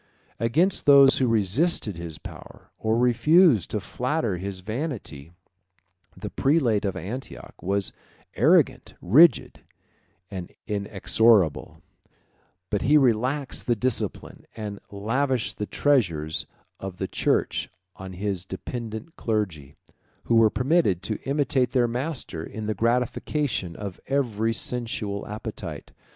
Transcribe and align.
Against 0.39 0.87
those 0.87 1.19
who 1.19 1.27
resisted 1.27 1.95
his 1.95 2.17
power, 2.17 2.71
or 2.79 2.97
refused 2.97 3.69
to 3.69 3.79
flatter 3.79 4.37
his 4.37 4.61
vanity, 4.61 5.31
the 6.17 6.31
prelate 6.31 6.85
of 6.85 6.95
Antioch 6.95 7.53
was 7.61 7.93
arrogant, 8.33 8.95
rigid, 8.99 9.59
and 10.31 10.51
inexorable; 10.65 11.83
but 12.71 12.81
he 12.81 12.97
relaxed 12.97 13.67
the 13.67 13.75
discipline, 13.75 14.47
and 14.55 14.79
lavished 14.89 15.59
the 15.59 15.67
treasures 15.67 16.47
of 16.79 16.97
the 16.97 17.07
church 17.07 17.69
on 17.95 18.13
his 18.13 18.43
dependent 18.43 19.15
clergy, 19.17 19.75
who 20.23 20.33
were 20.33 20.49
permitted 20.49 21.03
to 21.03 21.21
imitate 21.29 21.73
their 21.73 21.87
master 21.87 22.43
in 22.43 22.65
the 22.65 22.73
gratification 22.73 23.75
of 23.75 23.99
every 24.07 24.51
sensual 24.51 25.27
appetite. 25.27 25.91